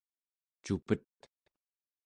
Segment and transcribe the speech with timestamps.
[0.65, 1.07] cupet